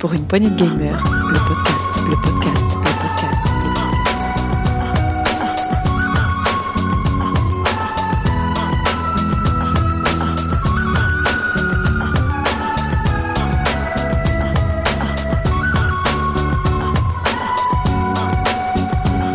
[0.00, 3.36] Pour une poignée de gamers, le podcast, le podcast, le podcast.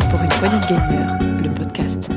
[0.09, 2.09] Pour une poignée de gamers, le podcast.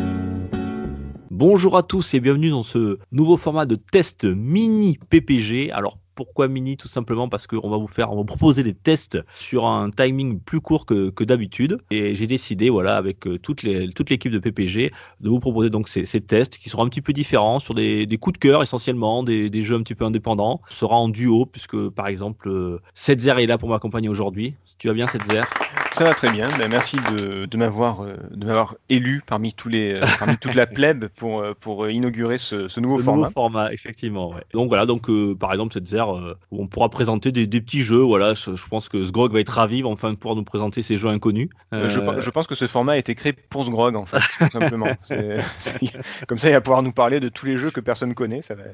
[1.31, 5.71] Bonjour à tous et bienvenue dans ce nouveau format de test mini PPG.
[5.71, 9.19] Alors pourquoi mini Tout simplement parce qu'on va vous faire, on va proposer des tests
[9.35, 11.79] sur un timing plus court que, que d'habitude.
[11.91, 15.71] Et j'ai décidé, voilà, avec euh, toute les- toute l'équipe de PPG, de vous proposer
[15.71, 18.39] donc ces, ces tests qui seront un petit peu différents sur des, des coups de
[18.39, 20.61] cœur essentiellement, des, des jeux un petit peu indépendants.
[20.69, 24.57] Ce sera en duo puisque par exemple euh, Setzer est là pour m'accompagner aujourd'hui.
[24.79, 25.45] Tu vas bien Setzer?
[25.91, 26.53] Ça va très bien.
[26.53, 30.55] Ben, merci de, de m'avoir euh, de m'avoir élu parmi tous les euh, parmi toute
[30.55, 33.31] la plèbe pour euh, pour inaugurer ce, ce nouveau Ce format.
[33.31, 34.29] format, effectivement.
[34.31, 34.43] ouais.
[34.53, 37.61] Donc voilà, donc euh, par exemple cette zère euh, où on pourra présenter des, des
[37.63, 38.03] petits jeux.
[38.03, 40.99] Voilà, je, je pense que Sgrog va être ravi enfin de pouvoir nous présenter ces
[40.99, 41.49] jeux inconnus.
[41.73, 44.05] Euh, Je, pe- je pense que ce format a été créé pour ce grog en
[44.05, 44.89] fait, tout simplement.
[46.29, 48.43] Comme ça, il va pouvoir nous parler de tous les jeux que personne connaît.
[48.43, 48.65] Ça va,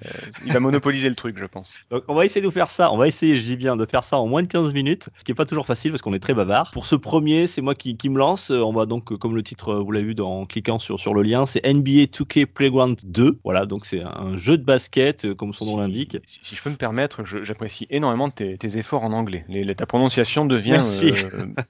[0.45, 1.79] il va monopoliser le truc, je pense.
[1.91, 4.03] Donc on va essayer de faire ça, on va essayer, je dis bien, de faire
[4.05, 6.19] ça en moins de 15 minutes, ce qui est pas toujours facile parce qu'on est
[6.19, 6.71] très bavard.
[6.73, 8.51] Pour ce premier, c'est moi qui, qui me lance.
[8.51, 10.79] Euh, On va donc, euh, comme le titre, euh, vous l'avez vu dans- en cliquant
[10.79, 13.39] sur, sur le lien, c'est NBA 2K Playground 2.
[13.45, 16.17] Voilà, donc c'est un jeu de basket, comme son nom l'indique.
[16.27, 19.45] Si, si je peux me permettre, j'apprécie énormément tes, tes efforts en anglais.
[19.49, 21.13] Les- les- ta prononciation devient euh,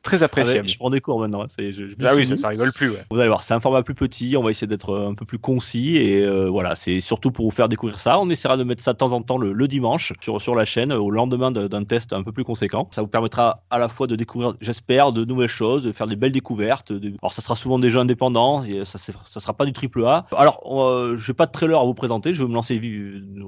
[0.02, 0.68] très Ah ouais, appréciable.
[0.68, 1.44] je prends des cours maintenant.
[1.58, 2.90] je- je Ah oui, ça, ça rigole plus.
[2.90, 3.04] Ouais.
[3.10, 5.38] Vous allez voir, c'est un format plus petit, on va essayer d'être un peu plus
[5.38, 8.18] concis et euh, voilà, c'est surtout pour vous faire découvrir ça.
[8.20, 10.64] On essaiera de mettre ça de temps en temps le, le dimanche sur, sur la
[10.64, 12.88] chaîne au lendemain de- d'un test un peu plus conséquent.
[12.92, 16.16] Ça vous permettra à la fois de découvrir, j'espère, de nouvelles choses, de faire des
[16.16, 16.92] belles découvertes.
[16.92, 20.04] de- Alors ça sera souvent des jeux indépendants, et ça, ça sera pas du triple
[20.04, 20.26] A.
[20.36, 22.80] Alors, euh, je n'ai pas de trailer à vous présenter, je vais me lancer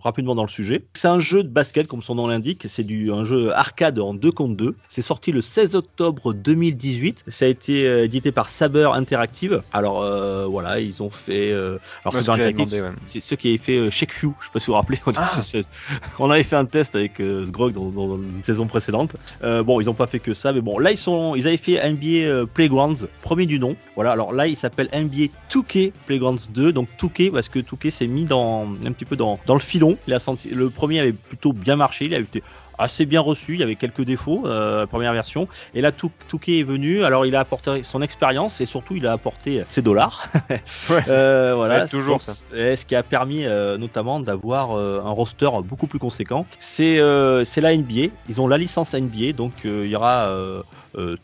[0.02, 0.84] rapidement dans le sujet.
[0.94, 4.14] C'est un jeu de basket, comme son nom l'indique, c'est du un jeu arcade en
[4.14, 4.74] 2 contre 2.
[4.88, 7.24] C'est sorti le 16 octobre 2018.
[7.28, 9.62] Ça a été euh, édité par Saber Interactive.
[9.72, 11.52] Alors euh, voilà, ils ont fait.
[11.52, 12.90] euh, alors ce Saber Interactive, ouais.
[13.06, 14.32] c'est ceux qui avaient fait Shake Few.
[14.40, 14.98] Je sais pas si vous vous rappelez.
[15.06, 15.30] On, Ah.
[16.18, 19.16] on avait fait un test avec Sgrog dans, dans- dans une saison précédente.
[19.42, 21.65] Bon, ils n'ont pas fait que ça, mais bon, là ils sont, ils avaient fait
[21.72, 23.76] NBA euh, Playgrounds, premier du nom.
[23.94, 28.06] Voilà, alors là il s'appelle NBA 2K Playgrounds 2, donc 2K parce que 2K s'est
[28.06, 29.98] mis dans un petit peu dans, dans le filon.
[30.06, 32.42] Il a senti, le premier avait plutôt bien marché, il a été
[32.78, 35.48] assez bien reçu, il y avait quelques défauts euh, première version.
[35.74, 39.06] Et là, Tou- Touquet est venu, alors il a apporté son expérience et surtout il
[39.06, 40.28] a apporté ses dollars.
[40.90, 45.86] Ouais, Euh, voilà, toujours, c'est- Ce qui a permis euh, notamment d'avoir un roster beaucoup
[45.86, 46.46] plus conséquent.
[46.58, 50.30] C'est la NBA, ils ont la licence NBA, donc il y aura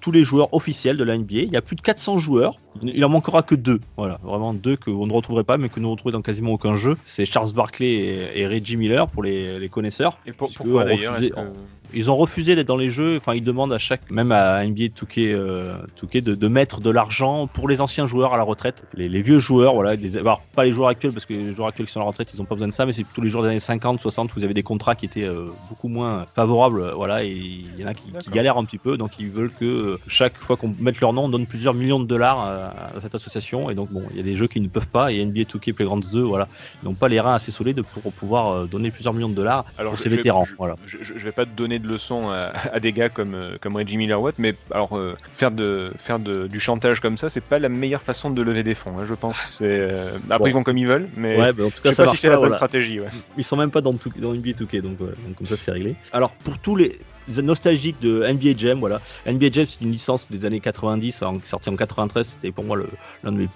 [0.01, 1.35] tous les joueurs officiels de la NBA.
[1.43, 3.81] Il y a plus de 400 joueurs, il en manquera que deux.
[3.97, 6.77] Voilà, vraiment deux que vous ne retrouverez pas, mais que nous retrouvez dans quasiment aucun
[6.77, 6.97] jeu.
[7.05, 7.87] C'est Charles Barkley
[8.35, 10.19] et, et Reggie Miller pour les, les connaisseurs.
[10.27, 13.17] Et pour, pourquoi d'ailleurs est-ce que- Ils ont refusé d'être dans les jeux.
[13.19, 16.91] Enfin, ils demandent à chaque, même à NBA 2K, euh, 2K de, de mettre de
[16.91, 18.83] l'argent pour les anciens joueurs à la retraite.
[18.95, 19.95] Les, les vieux joueurs, voilà.
[19.97, 22.09] les- alors, pas les joueurs actuels, parce que les joueurs actuels qui sont à la
[22.09, 24.01] retraite, ils n'ont pas besoin de ça, mais c'est tous les joueurs des années 50,
[24.01, 26.91] 60, vous avez des contrats qui étaient euh, beaucoup moins favorables.
[26.95, 28.97] Voilà, et il y en a qui, galèrent un petit peu.
[28.97, 32.01] Donc, ils veulent que euh, chaque fois qu'on mette leur nom, on donne plusieurs millions
[32.01, 33.71] de dollars à, à cette association.
[33.71, 35.13] Et donc, bon, il y a des jeux qui ne peuvent pas.
[35.13, 36.47] Et NBA 2K Playgrounds 2, voilà,
[36.83, 39.65] ils n'ont pas les reins assez solides pour pouvoir euh, donner plusieurs millions de dollars
[39.79, 40.45] Alors, pour ces vétérans.
[40.45, 40.77] Je, voilà.
[40.87, 43.57] je, je- je vais pas te donner de leçons à, à des gars comme, euh,
[43.61, 47.29] comme Reggie Miller Watt, mais alors euh, faire, de, faire de, du chantage comme ça,
[47.29, 49.37] c'est pas la meilleure façon de lever des fonds, hein, je pense.
[49.53, 50.47] C'est, euh, après, Bon.
[50.47, 52.11] ils font comme ils veulent, mais Ouais, bah, en tout je cas, sais ça pas
[52.13, 52.57] si c'est la bonne voilà.
[52.57, 53.01] stratégie.
[53.01, 53.09] Ouais.
[53.37, 54.99] Ils sont même pas dans, tout- dans NBA 2K, donc,
[55.37, 55.95] comme ça c'est réglé.
[56.13, 56.99] Alors pour tous les
[57.43, 59.01] nostalgiques de NBA Jam, voilà.
[59.27, 62.77] NBA Jam c'est une licence des années 90, en- sortie en 93, c'était pour moi
[63.25, 63.49] l'un de mes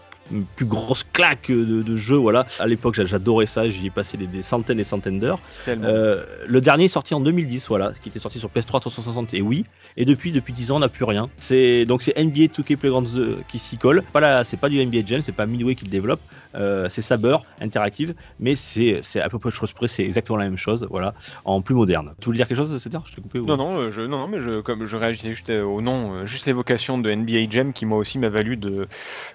[0.56, 2.46] plus grosses claques de, de jeux, voilà.
[2.58, 5.40] À l'époque j'a- j'adorais ça, j'y ai passé des, des centaines et centaines d'heures.
[5.68, 9.42] Euh, le dernier est sorti en 2010, voilà, qui était sorti sur PS3 360 et
[9.42, 9.64] oui.
[9.96, 11.30] Et depuis, depuis 10 ans, on n'a plus rien.
[11.38, 14.02] C'est donc c'est NBA 2K Playgrounds 2 qui s'y colle.
[14.12, 16.20] Pas c'est pas du NBA Jam, c'est pas Midway qui le développe.
[16.54, 20.58] Euh, c'est Saber Interactive, mais c'est à peu près chose près, c'est exactement la même
[20.58, 21.14] chose, voilà,
[21.44, 22.14] en plus moderne.
[22.20, 23.46] Tu voulais dire quelque chose, c'est Je t'ai coupé ou...
[23.46, 26.46] Non, non, euh, je, non, non, mais je, comme je réagissais juste au nom, juste
[26.46, 28.88] l'évocation de NBA Jam qui moi aussi m'a valu de,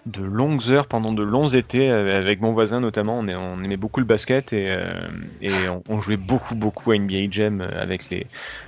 [0.06, 3.18] de longues heures pendant de longs étés euh, avec mon voisin notamment.
[3.20, 4.94] On, est- on aimait beaucoup le basket et, euh,
[5.42, 8.28] et on, on jouait beaucoup, beaucoup à NBA Jam euh, avec les,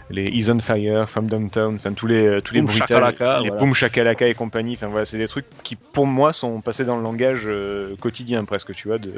[0.10, 3.62] les Is on Fire, From Downtown, enfin tous les, tous les Boom Shakalaka, les voilà.
[3.62, 4.74] Boom Shakalaka et compagnie.
[4.76, 8.46] Enfin voilà, c'est des trucs qui pour moi sont passés dans le langage euh, quotidien
[8.46, 8.98] presque, tu vois.
[8.98, 9.14] De,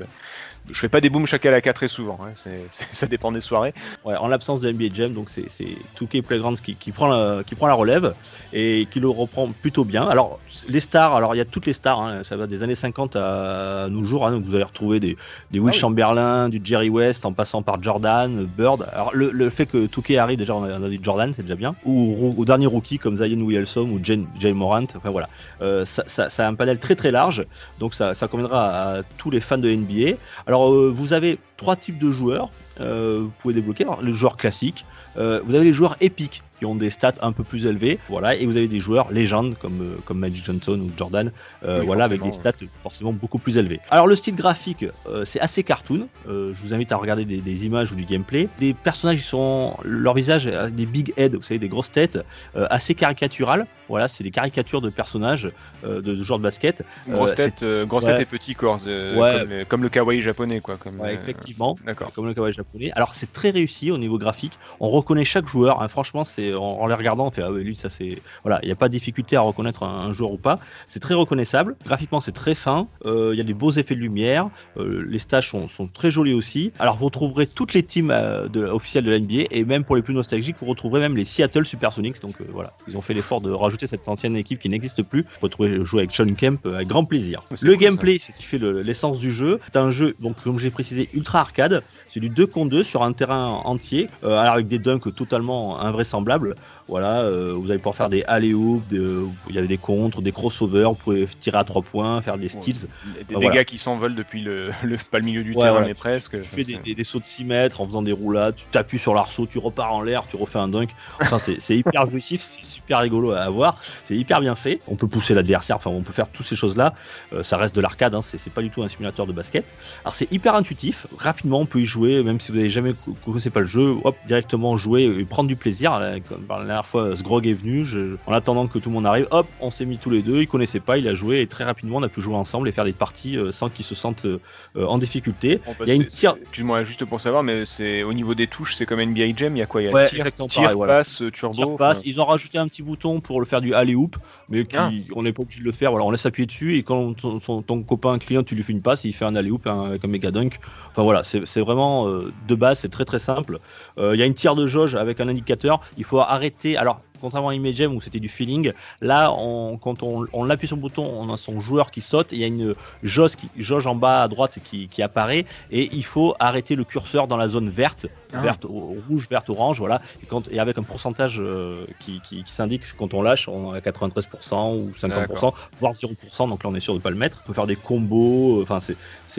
[0.72, 2.32] je fais pas des Boom Shakalaka très souvent, hein,
[2.70, 3.74] ça dépend des soirées.
[4.04, 7.44] Ouais, en l'absence de NBA Jam, donc c'est c'est 2K Playgrounds qui, qui prend la,
[7.44, 8.14] qui prend la relève
[8.54, 10.08] et qui le reprend plutôt bien.
[10.08, 12.76] Alors les stars, alors il y a toutes les stars, hein, ça va des années
[12.76, 14.26] 50 à nos jours.
[14.26, 15.18] hein, donc vous allez retrouver des,
[15.52, 15.80] des Will Ah oui.
[15.80, 18.88] Chamberlain, du Jerry West, en passant par Jordan, Bird.
[18.94, 21.76] Alors le, le fait que 2K arrive déjà en, un David Jordan, c'est déjà bien.
[21.86, 24.84] Ou au dernier rookie comme Zion Williamson ou Jay, Jay Morant.
[24.96, 25.30] Enfin voilà,
[25.62, 27.46] euh, ça, ça, ça, a un panel très très large,
[27.80, 30.18] donc ça, ça conviendra à, tous les fans de NBA.
[30.48, 32.50] Alors euh, vous avez trois types de joueurs.
[32.80, 34.86] Euh, vous pouvez débloquer Alors, le joueur classique.
[35.18, 38.34] Euh, vous avez les joueurs épiques qui ont des stats un peu plus élevés, voilà,
[38.36, 41.32] et vous avez des joueurs légendes comme, euh, comme Magic Johnson ou Jordan,
[41.66, 43.82] euh, Oui, voilà, avec des stats forcément beaucoup plus élevés.
[43.90, 44.86] Alors le style graphique,
[45.26, 46.08] c'est assez cartoon.
[46.28, 48.48] Je vous invite à regarder des, des images ou du gameplay.
[48.58, 52.20] Des personnages, sont leur visage, a des big heads, vous savez, des grosses têtes,
[52.56, 53.66] assez caricaturales.
[53.88, 55.52] Voilà, c'est des caricatures de personnages
[55.84, 56.84] de, joueurs de basket.
[57.08, 58.18] Grosse tête, grosse ouais.
[58.18, 59.40] tête et petit corps, Ouais.
[59.40, 60.78] comme, comme le kawaii japonais, quoi.
[60.78, 61.78] Comme, effectivement.
[61.86, 62.12] D'accord.
[62.14, 62.65] comme le kawaii japonais.
[62.96, 64.54] Alors c'est très réussi au niveau graphique.
[64.80, 65.82] On reconnaît chaque joueur.
[65.82, 65.88] hein.
[65.88, 68.60] Franchement, c'est en, en les regardant, on fait ah ouais, lui ça c'est voilà.
[68.64, 70.60] Il n'y a pas de difficulté à reconnaître un, un joueur ou pas.
[70.90, 71.76] C'est très reconnaissable.
[71.86, 72.88] Graphiquement, c'est très fin.
[73.06, 74.50] Euh, Il y a des beaux effets de lumière.
[74.78, 76.72] Euh, les stages sont, sont très jolis aussi.
[76.80, 79.96] Alors vous retrouverez toutes les teams euh, de, officielles de la NBA et même pour
[79.96, 82.22] les plus nostalgiques, vous retrouverez même les Seattle Supersonics.
[82.22, 85.22] Donc voilà, ils ont fait l'effort de rajouter cette ancienne équipe qui n'existe plus.
[85.24, 87.42] Vous retrouvez jouer avec Sean Kemp avec grand plaisir.
[87.62, 89.60] Le cool, gameplay, c'est ce qui fait le- l'essence du jeu.
[89.66, 91.84] C'est un jeu, donc comme j'ai précisé, ultra arcade.
[92.10, 96.56] C'est du 2 contre 2 sur un terrain entier, euh, avec des dunks totalement invraisemblables.
[96.88, 100.90] Voilà, euh, vous allez pouvoir faire des alley-oops, il y a des contres, des crossovers,
[100.90, 102.76] vous pouvez tirer à 3 points, faire des steals.
[102.76, 103.50] Des, Ah, des voilà.
[103.50, 105.88] gars qui s'envolent depuis le, le- pas le milieu du Ouais, terrain, voilà.
[105.88, 106.34] mais presque.
[106.34, 108.66] Tu fais des, C'est- des- des sauts de 6 mètres en faisant des roulades, tu
[108.72, 110.90] t'appuies sur l'arceau, tu repars en l'air, tu refais un dunk.
[111.22, 114.80] Enfin, c'est c'est hyper jouissif, c'est super rigolo à voir, c'est hyper bien fait.
[114.88, 116.94] On peut pousser l'adversaire, enfin, on peut faire toutes ces choses-là.
[117.34, 119.66] Euh, ça reste de l'arcade, hein, c'est c'est pas du tout un simulateur de basket.
[120.04, 122.94] Alors, c'est hyper intuitif, rapidement, on peut y jouer, même si vous n'avez jamais
[123.26, 125.98] connaissez pas le jeu, hop, directement jouer et prendre du plaisir.
[125.98, 128.96] Là, Comme par la dernière fois, Sgrog est venu, je- en attendant que tout le
[128.96, 131.40] monde arrive, hop, on s'est mis tous les deux, il connaissait pas, il a joué
[131.42, 133.86] et très rapidement, on a pu jouer ensemble et faire des parties euh, sans qu'ils
[133.86, 134.40] se sentent euh,
[134.76, 135.62] euh, en difficulté.
[135.66, 138.36] Bon, bah, Il y a une tire- Excuse-moi, juste pour savoir, mais c'est au niveau
[138.36, 140.26] des touches, c'est comme NBA Jam, il y a quoi Il y a Ouais, tir,
[140.48, 140.98] tir, pareil, voilà.
[140.98, 141.56] passe, turbo.
[141.56, 141.98] Tir passe.
[142.00, 144.18] enfin, Ils ont rajouté un petit bouton pour le faire du alley-oop,
[144.50, 144.90] mais qui, Ah.
[145.16, 145.92] on n'est pas obligé de le faire.
[145.92, 148.74] Voilà, on laisse appuyer dessus et quand ton, son- ton copain client, tu lui fais
[148.74, 150.60] une passe, il fait un alley-oop un- avec un méga dunk.
[150.92, 153.60] Enfin voilà, c'est c'est vraiment euh, de base, c'est très très simple.
[153.98, 155.80] Euh, Il y a une tire de jauge avec un indicateur.
[155.98, 156.65] Il faut arrêter.
[156.74, 158.72] Alors contrairement à Image Jam où c'était du feeling,
[159.02, 162.28] là, on, quand on, on appuie sur le bouton, on a son joueur qui saute.
[162.32, 166.06] Il y a une jauge, qui, jauge en bas à droite qui apparaît et il
[166.06, 168.42] faut arrêter le curseur dans la zone verte, Ah.
[168.42, 170.02] verte, rouge, verte, orange, voilà.
[170.24, 173.74] Et, quand, et avec un pourcentage euh, qui, qui, qui s'indique quand on lâche, on
[173.74, 176.50] est à 93% ou 50%, voire 0%.
[176.50, 177.42] Donc là, on est sûr de pas le mettre.
[177.44, 178.60] On peut faire des combos.
[178.60, 178.96] euh, Enfin, c'est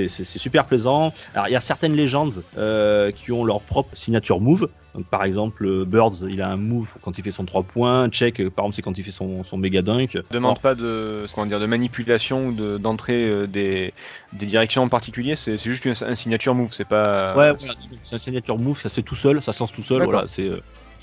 [0.09, 1.13] c'est- super plaisant.
[1.35, 4.69] Alors, il y a certaines légendes euh, qui ont leur propre signature move.
[4.95, 8.09] Donc, par exemple, Birds, il a un move quand il fait son 3 points.
[8.09, 10.17] Check, par exemple, c'est quand il fait son, son méga dunk.
[10.31, 13.93] demande pas de, comment dire, de manipulation ou de- d'entrée des,
[14.33, 17.35] des directions en particulier, c'est c'est juste une, un signature move, c'est pas.
[17.37, 19.83] Ouais, voilà, c'est un signature move, ça se fait tout seul, ça se lance tout
[19.83, 20.05] seul.
[20.05, 20.61] Voilà, c'est euh,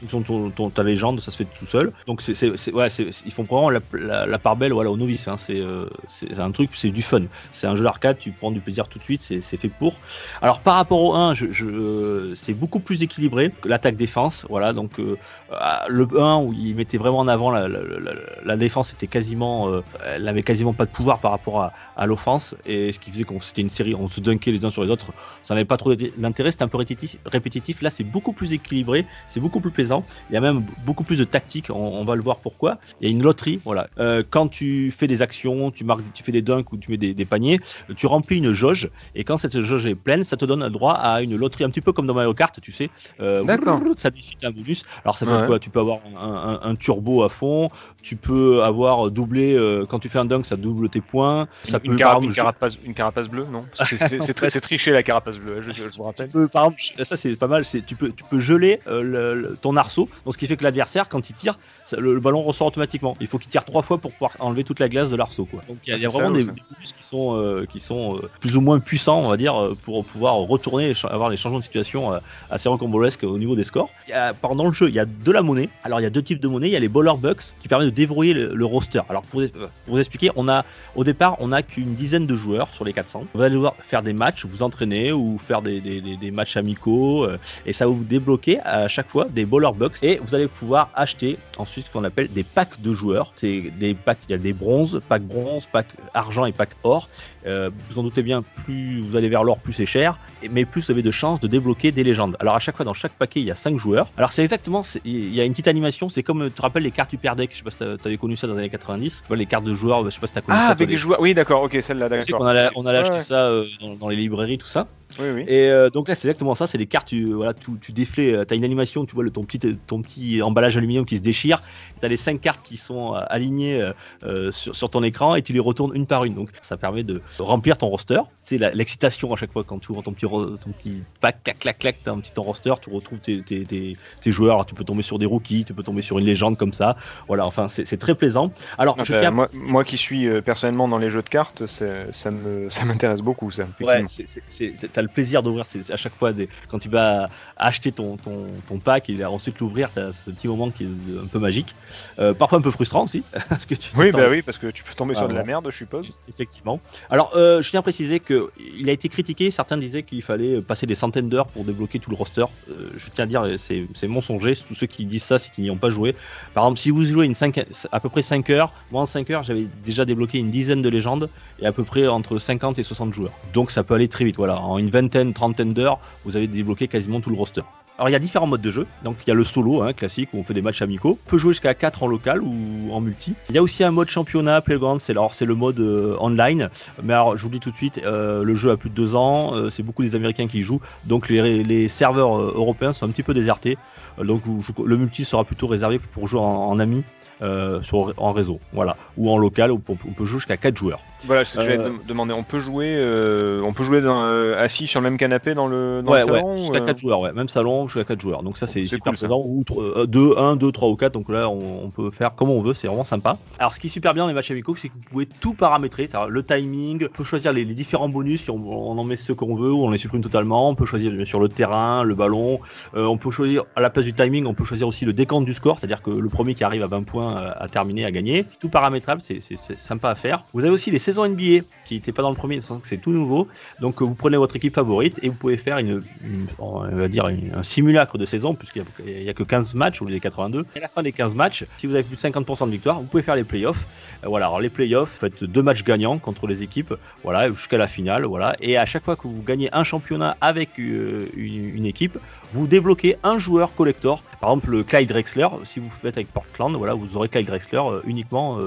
[0.07, 1.91] fonction ton, ton- ta légende, ça se fait tout seul.
[2.07, 2.87] Donc c'est, ouais,
[3.25, 5.27] ils font vraiment la, part belle, voilà, aux novices.
[5.27, 5.37] Hein.
[5.37, 7.23] C'est, euh, c'est un truc, c'est du fun.
[7.51, 9.95] C'est un jeu d'arcade, tu prends du plaisir tout de suite, c'est, fait pour.
[10.41, 14.45] Alors par rapport au 1, je, c'est beaucoup plus équilibré que l'attaque-défense.
[14.49, 15.17] Voilà, donc euh,
[15.51, 20.27] ah, le 1 où il mettait vraiment en avant la, défense était quasiment, euh, elle
[20.27, 23.61] avait quasiment pas de pouvoir par rapport à, l'offense et ce qui faisait qu'on c'était
[23.61, 25.13] une série, on se dunkait les uns sur les autres
[25.43, 27.81] ça n'avait pas trop d'intérêt, c'était un peu répétitif.
[27.81, 29.92] Là, c'est beaucoup plus équilibré, c'est beaucoup plus plaisant.
[30.29, 32.77] Il y a même beaucoup plus de tactique, on, on va le voir pourquoi.
[33.01, 33.87] Il y a une loterie, voilà.
[33.99, 36.97] Euh, quand tu fais des actions, tu marques, tu fais des dunks ou tu mets
[36.97, 37.59] des, des paniers,
[37.95, 41.21] tu remplis une jauge et quand cette jauge est pleine, ça te donne droit à
[41.21, 42.89] une loterie un petit peu comme dans Mario Kart, tu sais.
[43.19, 43.79] Euh, D'accord.
[43.97, 44.83] Ça décide un bonus.
[45.03, 45.47] Alors ça peut Ouais.
[45.47, 45.59] quoi?
[45.59, 47.69] Tu peux avoir un, un- un turbo à fond,
[48.01, 51.47] tu peux avoir doublé euh, quand tu fais un dunk, ça double tes points.
[51.63, 53.65] Ça une, peut une carapace, une carapace bleue, non?
[53.73, 56.27] C'est très- c'est triché la carapace bleue, je, je- je vous rappelle.
[56.27, 59.33] Tu peux, par exemple, ça c'est pas mal, tu peux, tu peux geler euh, le-
[59.41, 62.19] le- ton arceau, donc ce qui fait que l'adversaire, quand il tire, ça- le, le
[62.19, 63.15] ballon ressort automatiquement.
[63.21, 65.45] Il faut qu'il tire trois fois pour pouvoir enlever toute la glace de l'arceau.
[65.45, 65.61] Quoi.
[65.67, 67.79] Donc il y a, Ah, y a vraiment des, des bonus qui sont, euh, qui
[67.79, 71.37] sont euh, plus ou moins puissants, on va dire, euh, pour pouvoir retourner, avoir des
[71.37, 73.89] changements de situation euh, assez rocambolesques au niveau des scores.
[74.07, 75.69] Il y a, pendant le jeu, il y a de la monnaie.
[75.83, 76.67] Alors il y a deux types de monnaie.
[76.67, 79.01] Il y a les baller bucks qui permettent de déverrouiller le, le roster.
[79.09, 80.65] Alors pour, pour vous expliquer, on a
[80.95, 83.23] au départ, on n'a qu'une dizaine de joueurs sur les 400.
[83.33, 86.57] Vous allez devoir faire des matchs, vous entraîner ou faire des, des- des- des matchs
[86.57, 90.35] amicaux euh, et ça va vous débloquer à chaque fois des baller bucks et vous
[90.35, 93.31] allez pouvoir acheter ensuite ce qu'on appelle des packs de joueurs.
[93.37, 97.07] C'est des packs, il y a des bronzes, pack bronze, pack argent et pack or.
[97.45, 100.17] Euh, vous en doutez bien, plus vous allez vers l'or, plus c'est cher,
[100.51, 102.35] mais plus vous avez de chances de débloquer des légendes.
[102.39, 104.07] Alors à chaque fois, dans chaque paquet, il y a 5 joueurs.
[104.17, 106.91] Alors c'est exactement, il y a une petite animation, c'est comme, tu te rappelles les
[106.91, 109.27] cartes Hyper Deck, je sais pas si t'avais connu ça dans les années 90, Tu
[109.27, 110.65] vois, les cartes de joueurs, je sais pas si t'as connu ça.
[110.67, 112.45] Ah, avec les- joueurs, oui, d'accord, ok, celle-là, d'accord.
[112.47, 113.19] allait, on allait acheter ouais.
[113.21, 114.87] ça euh, dans, dans les librairies, tout ça.
[115.19, 115.43] Oui, oui.
[115.47, 116.67] Et euh, donc là, c'est exactement ça.
[116.67, 119.31] C'est des cartes, tu, voilà, tu, tu déflais, tu as une animation, tu vois le,
[119.31, 121.61] ton, petit, ton petit emballage aluminium qui se déchire.
[121.99, 123.93] Tu as les cinq cartes qui sont euh, alignées euh,
[124.23, 126.33] euh, sur, sur ton écran et tu les retournes une par une.
[126.35, 128.19] Donc ça permet de remplir ton roster.
[128.43, 131.79] C'est l'excitation à chaque fois quand tu ouvres ton petit, ton petit pack, clac, clac,
[131.79, 134.55] clac, tu as un petit ton roster, tu retrouves tes, tes, tes, tes joueurs.
[134.55, 136.97] Alors, tu peux tomber sur des rookies, tu peux tomber sur une légende comme ça.
[137.27, 138.53] Voilà, enfin, c'est très plaisant.
[138.77, 141.29] Alors, Ah je bah, à moi, moi qui suis euh, personnellement dans les jeux de
[141.29, 143.67] cartes, ça me ça m'intéresse beaucoup ça.
[143.81, 148.17] Ouais, c'est- le plaisir d'ouvrir c'est- à chaque fois des, quand tu vas acheter ton,
[148.17, 150.87] ton, ton pack et ensuite l'ouvrir, t'as ce petit moment qui est
[151.23, 151.75] un peu magique,
[152.19, 154.83] Euh, parfois un peu frustrant aussi, parce que tu Oui, bah oui, parce que tu
[154.83, 156.09] peux tomber Ah, sur de la merde, je suppose.
[156.27, 156.79] Effectivement.
[157.09, 159.51] Alors, euh, je tiens à préciser que il a été critiqué.
[159.51, 162.45] Certains disaient qu'il fallait passer des centaines d'heures pour débloquer tout le roster.
[162.69, 164.55] Euh, je tiens à dire, c'est c'est mensonger.
[164.55, 166.15] Tous ceux qui disent ça, c'est qu'ils n'y ont pas joué.
[166.53, 169.29] Par exemple, si vous jouez une 5, à peu près 5 heures, moi en 5
[169.29, 171.29] heures, j'avais déjà débloqué une dizaine de légendes
[171.59, 173.33] et à peu près entre 50 et 60 joueurs.
[173.53, 174.35] Donc, ça peut aller très vite.
[174.37, 177.63] Voilà, en une vingtaine, trentaine d'heures, vous avez débloqué quasiment tout le roster.
[177.97, 178.87] Alors il y a différents modes de jeu.
[179.03, 181.19] Donc il y a le solo, hein, classique, où on fait des matchs amicaux.
[181.27, 183.33] On peut jouer jusqu'à 4 en local ou en multi.
[183.49, 186.69] Il y a aussi un mode championnat, Playground, c'est alors c'est le mode euh, online.
[187.03, 188.95] Mais alors je vous le dis tout de suite, euh, le jeu a plus de
[188.95, 190.81] 2 ans, euh, c'est beaucoup des Américains qui y jouent.
[191.05, 193.77] Donc les, les serveurs européens sont un petit peu désertés.
[194.17, 197.03] Donc le multi sera plutôt réservé pour jouer en, en ami.
[197.41, 200.99] euh, sur, en réseau, voilà, ou en local, où on, peut jouer jusqu'à 4 joueurs.
[201.25, 202.33] Voilà, c'est ce que Euh, demander.
[202.33, 204.21] On peut jouer, euh, on peut jouer dans,
[204.57, 206.85] assis sur le même canapé dans le, dans ouais, le salon ouais, ou, jusqu'à euh,
[206.85, 207.33] 4 joueurs, ouais.
[207.33, 208.43] même salon jusqu'à 4 joueurs.
[208.43, 209.41] Donc ça c'est super cool, présent.
[209.45, 209.63] Ou
[210.07, 211.13] 2, 1, 2, 3 ou 4.
[211.13, 213.37] Donc là on, on peut faire comme on veut, c'est vraiment sympa.
[213.59, 215.53] Alors ce qui est super bien dans les matchs amicaux, c'est que vous pouvez tout
[215.53, 216.09] paramétrer.
[216.29, 219.33] Le timing, on peut choisir les, les différents bonus si on, on en met ce
[219.33, 220.69] qu'on veut ou on les supprime totalement.
[220.69, 222.59] On peut choisir bien sûr le terrain, le ballon.
[222.95, 225.45] Euh, on peut choisir à la place du timing, on peut choisir aussi le décompte
[225.45, 228.11] du score, c'est-à-dire que le premier qui arrive à 20 points euh, a terminé, a
[228.11, 228.45] gagné.
[228.59, 229.39] Tout paramétrable, c'est
[229.77, 230.43] sympa à faire.
[230.53, 233.47] Vous avez aussi les saisons NBA qui n'étaient pas dans le premier, c'est tout nouveau.
[233.79, 237.07] Donc euh, vous prenez votre équipe favorite et vous pouvez faire une, une- on va
[237.07, 240.19] dire une- un simulacre de saison puisqu'il n'y a, que 15 matchs au lieu des
[240.19, 240.65] 82.
[240.75, 242.99] Et à la fin des 15 matchs, si vous avez plus de 50% de victoire,
[242.99, 243.85] vous pouvez faire les playoffs.
[244.23, 247.87] Euh, voilà, alors les playoffs, faites deux matchs gagnants contre les équipes, voilà, jusqu'à la
[247.87, 248.55] finale, voilà.
[248.59, 252.17] Et à chaque fois que vous gagnez un championnat avec euh, une, équipe,
[252.51, 254.21] vous débloquez un joueur collector.
[254.39, 257.79] Par exemple, le Clyde Drexler, si vous faites avec Portland, voilà, vous aurez Clyde Drexler
[257.79, 258.59] euh, uniquement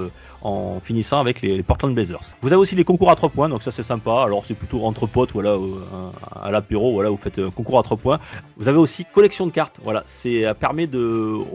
[0.43, 2.21] en finissant avec les, Portland Blazers.
[2.41, 4.23] Vous avez aussi des concours à 3 points, donc ça c'est sympa.
[4.23, 5.57] Alors c'est plutôt entre potes, voilà,
[6.41, 8.19] à l'apéro, voilà, vous faites un concours à 3 points.
[8.57, 11.01] Vous avez aussi collection de cartes, voilà, c'est ça permet de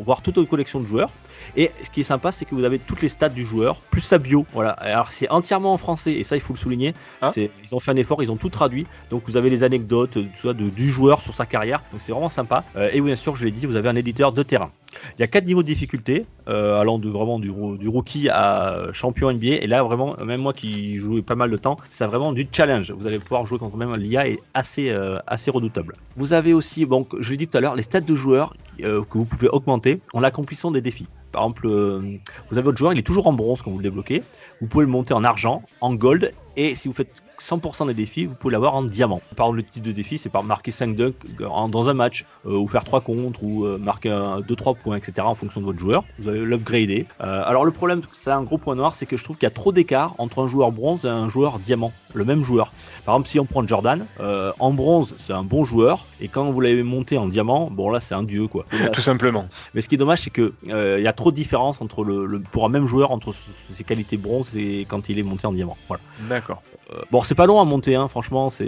[0.04, 1.10] voir toute une collection de joueurs.
[1.58, 4.02] Et ce qui est sympa, c'est que vous avez toutes les stats du joueur, plus
[4.02, 4.46] sa bio.
[4.54, 4.70] Voilà.
[4.72, 6.94] Alors c'est entièrement en français, et ça il faut le souligner.
[7.34, 8.86] C'est- Ils ont fait un effort, ils ont tout traduit.
[9.10, 11.82] Donc vous avez les anecdotes, euh, tout ça, de, du joueur sur sa carrière.
[11.92, 12.64] Donc c'est vraiment sympa.
[12.76, 14.70] Euh, et bien sûr, je l'ai dit, vous avez un éditeur de terrain.
[15.18, 18.30] Il y a quatre niveaux de difficulté, euh, allant de vraiment du, ro- du rookie
[18.30, 19.56] à champion NBA.
[19.62, 22.92] Et là, vraiment, même moi qui jouais pas mal de temps, c'est vraiment du challenge.
[22.92, 25.96] Vous allez pouvoir jouer contre même l'IA est assez, euh, assez redoutable.
[26.18, 29.04] Vous avez aussi, bon, je l'ai dit tout à l'heure, les stats de joueurs euh,
[29.04, 31.08] que vous pouvez augmenter en accomplissant des défis.
[31.32, 34.22] Par exemple, vous avez votre joueur, il est toujours en bronze quand vous le débloquez.
[34.60, 38.26] Vous pouvez le monter en argent, en gold, et si vous faites 100% des défis,
[38.26, 39.22] vous pouvez l'avoir en diamant.
[39.36, 41.16] Par le type de défi, c'est par marquer 5 dunks
[41.50, 44.10] en- dans un match, euh, ou faire 3 contre, ou euh, marquer
[44.48, 45.28] 2-3 points, etc.
[45.28, 46.04] en fonction de votre joueur.
[46.20, 47.08] Vous allez l'upgrader.
[47.22, 49.52] Euh, alors le problème, c'est un gros point noir, c'est que je trouve qu'il y
[49.52, 51.92] a trop d'écart entre un joueur bronze et un joueur diamant.
[52.14, 52.74] Le même joueur.
[53.06, 56.52] Par exemple, si on prend Jordan, euh, en bronze, c'est un bon joueur, et quand
[56.52, 58.66] vous l'avez monté en diamant, bon là, c'est un dieu, quoi.
[58.94, 59.48] Tout simplement.
[59.74, 62.04] Mais ce qui est dommage, c'est que euh, il y a trop de différence entre
[62.04, 63.34] le, le- pour un même joueur entre
[63.72, 65.78] ses qualités bronze et quand il est monté en diamant.
[65.88, 66.04] Voilà.
[66.30, 66.62] D'accord.
[66.94, 68.68] Euh, bon, c'est pas long à monter, hein, franchement, c'est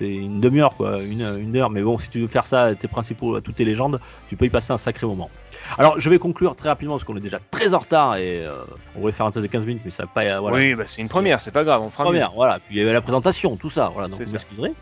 [0.00, 1.70] une demi-heure, quoi, une, une heure.
[1.70, 4.36] Mais bon, si tu veux faire ça à tes principaux, à toutes tes légendes, tu
[4.36, 5.30] peux y passer un sacré moment.
[5.78, 8.52] Alors, je vais conclure très rapidement parce qu'on est déjà très en retard et euh,
[8.96, 10.40] on voulait faire un test de 15 minutes, mais ça n'a pas.
[10.40, 10.56] voilà.
[10.56, 12.10] Oui, bah, c'est une première, c'est pas grave, on fera mieux.
[12.10, 12.58] Première, voilà.
[12.58, 13.90] Puis il y avait la présentation, tout ça.
[13.92, 14.08] Voilà.
[14.08, 14.20] Donc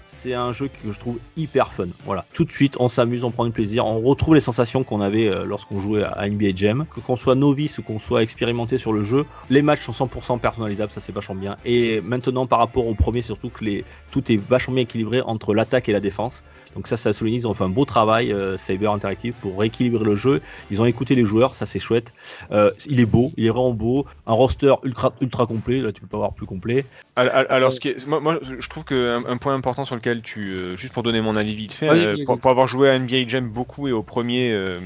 [0.05, 1.89] C'est un jeu que je trouve hyper fun.
[2.05, 2.25] Voilà.
[2.33, 5.29] Tout de suite, on s'amuse, on prend du plaisir, on retrouve les sensations qu'on avait
[5.29, 6.87] euh, lorsqu'on jouait à NBA Jam.
[6.95, 10.39] Que qu'on soit novice ou qu'on soit expérimenté sur le jeu, les matchs sont 100%
[10.41, 11.57] personnalisables, ça c'est vachement bien.
[11.65, 15.55] Et maintenant, par rapport au premier, surtout que les tout est vachement bien équilibré entre
[15.55, 16.43] l'attaque et la défense.
[16.79, 20.05] Donc ça, ça souligne, ils ont fait un beau travail, euh, Cyber Interactive, pour rééquilibrer
[20.05, 20.41] le jeu.
[20.71, 22.13] Ils ont écouté les joueurs, ça c'est chouette.
[22.53, 24.07] Euh, il est beau, il est vraiment beau.
[24.29, 26.85] Un roster ultra ultra complet, là tu peux pas avoir plus complet.
[27.17, 30.23] Al- Alors, ce qui est- moi, moi, je trouve qu'un un point important sur lequel
[30.23, 33.27] tu, euh, juste pour donner mon avis vite fait, euh, pour, avoir joué à NBA
[33.27, 34.79] Jam beaucoup et au premier euh,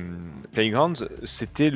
[0.55, 1.71] Playgrounds, c'était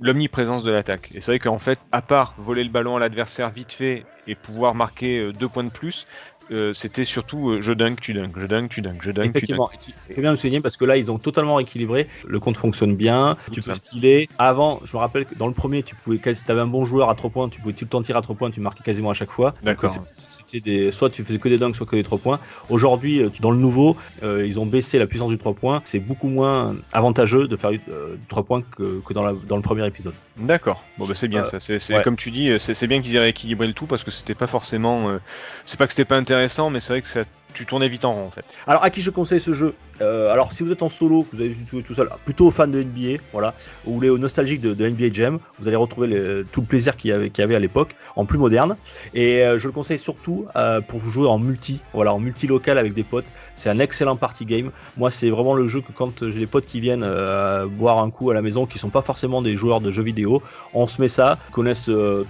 [0.00, 1.10] l'omniprésence de l'attaque.
[1.14, 4.34] Et c'est vrai qu'en fait, à part voler le ballon à l'adversaire vite fait et
[4.34, 6.06] pouvoir marquer euh, deux points de plus,
[6.50, 9.28] euh, c'était surtout euh, je dunk, tu dunk, je dunk, tu dunk, je dunk, tu.
[9.38, 12.08] Effectivement, tu- c'est bien de souligner parce que là, ils ont totalement rééquilibré.
[12.26, 13.36] Le compte fonctionne bien.
[13.52, 14.28] Tu peux styler.
[14.38, 16.84] Avant, je me rappelle que dans le premier, tu pouvais, quasi- si t'avais un bon
[16.84, 18.82] joueur à 3 points, tu pouvais tout le temps tirer à 3 points, tu marquais
[18.82, 19.54] quasiment à chaque fois.
[19.62, 19.90] D'accord.
[20.12, 22.40] C'était- des, soit tu faisais que des dunks, soit que des 3 points.
[22.70, 25.82] Aujourd'hui, euh, tu- dans le nouveau, euh, ils ont baissé la puissance du 3 points.
[25.84, 29.56] C'est beaucoup moins avantageux de faire euh, du 3 points que, que dans, la- dans
[29.56, 30.14] le premier épisode.
[30.38, 30.82] D'accord.
[30.98, 31.60] Bon bah c'est bien Euh, ça.
[31.60, 32.02] C'est ouais.
[32.02, 34.46] comme tu dis, c'est c'est bien qu'ils aient rééquilibré le tout parce que c'était pas
[34.46, 35.08] forcément.
[35.10, 35.18] euh,
[35.66, 37.20] c'est pas que c'était pas intéressant, mais c'est vrai que ça,
[37.54, 38.44] tu tournais vite en rond en fait.
[38.66, 39.74] Alors, à qui je conseille ce jeu?
[40.00, 42.70] Euh, Alors, si vous êtes en solo, que vous avez joué tout seul, plutôt fan
[42.70, 46.08] de NBA, voilà, ou vous voulez nostalgique de, NBA Jam, vous allez retrouver
[46.52, 48.76] tout le plaisir qu'il y avait, à l'époque, en plus moderne.
[49.14, 52.78] Et euh, je le conseille surtout euh, pour jouer en multi, voilà, en multi local
[52.78, 53.32] avec des potes.
[53.54, 54.70] C'est un excellent party game.
[54.96, 58.10] Moi, c'est vraiment le jeu que quand j'ai des potes qui viennent euh, boire un
[58.10, 60.42] coup à la maison, qui sont pas forcément des joueurs de jeux vidéo,
[60.74, 61.74] on se met ça, tout le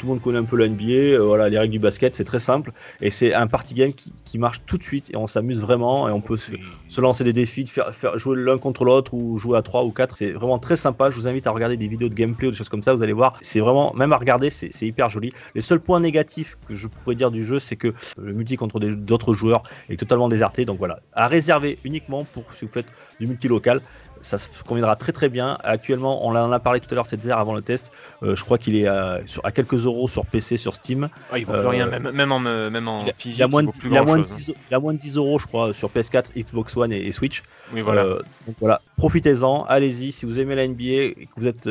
[0.05, 2.73] monde connaît un peu la NBA, voilà, les règles du basket, c'est très simple.
[3.01, 6.13] Et c'est un party game qui, marche tout de suite et on s'amuse vraiment et
[6.13, 9.59] on peut se lancer des défis, de faire, faire jouer l'un contre l'autre ou jouer
[9.59, 10.17] à 3 ou 4.
[10.17, 11.11] C'est vraiment très sympa.
[11.11, 12.95] Je vous invite à regarder des vidéos de gameplay ou des choses comme ça.
[12.95, 15.33] Vous allez voir, c'est vraiment, même à regarder, c'est hyper joli.
[15.55, 18.79] Les seuls points négatifs que je pourrais dire du jeu, c'est que le multi contre
[18.81, 20.65] d'autres joueurs est totalement déserté.
[20.65, 22.87] Donc voilà, à réserver uniquement pour si vous faites
[23.21, 23.81] du multi local.
[24.29, 25.57] Ça se conviendra très très bien.
[25.65, 27.91] Actuellement, on en a parlé tout à l'heure, cette zère avant le test.
[28.23, 31.09] Euh, je crois qu'il est à, sur- à quelques euros sur PC, sur Steam.
[31.33, 33.49] Ah, il vaut plus rien, même, même en, euh, même en Il physique, il a
[33.49, 34.37] moins de, il a moins de chose.
[34.37, 37.13] 10, il a moins de 10 euros, je crois, sur PS4, Xbox One et, et
[37.13, 37.43] Switch.
[37.73, 38.03] Oui, voilà.
[38.05, 40.13] Euh, donc voilà, profitez-en, allez-y.
[40.13, 41.69] Si vous aimez la NBA et que vous êtes,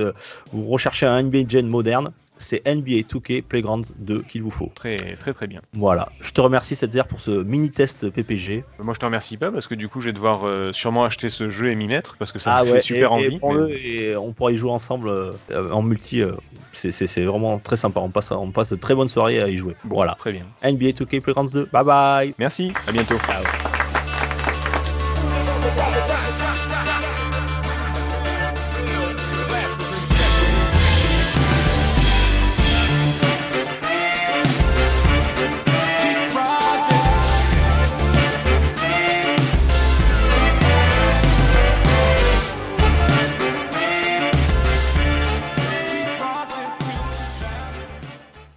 [0.52, 4.72] vous recherchez un NBA Gen moderne, c'est NBA 2K Playgrounds 2 qu'il vous faut.
[4.76, 5.62] Très, très, très bien.
[5.74, 8.64] Voilà, je te remercie Setzer pour ce mini test PPG.
[8.80, 11.30] Moi, je te remercie pas parce que du coup, je vais devoir euh, sûrement acheter
[11.30, 13.26] ce jeu et m'y mettre parce que ça ah me ouais, fait super et, envie.
[13.36, 15.34] et mais- et on pourra y jouer ensemble euh,
[15.72, 16.22] en multi.
[16.22, 16.32] euh,
[16.72, 18.00] c'est- vraiment très sympa.
[18.02, 19.76] On passe, on passe de très bonnes soirées à y jouer.
[19.84, 20.46] Bon, Voilà, Très bien.
[20.64, 21.66] NBA 2K Playgrounds 2.
[21.72, 22.34] Bye bye.
[22.38, 22.72] Merci.
[22.88, 23.18] À bientôt.
[23.18, 23.87] Ciao.